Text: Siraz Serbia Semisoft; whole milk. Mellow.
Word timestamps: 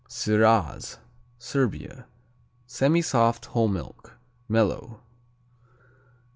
Siraz 0.09 0.97
Serbia 1.37 2.07
Semisoft; 2.65 3.45
whole 3.53 3.67
milk. 3.67 4.17
Mellow. 4.49 4.99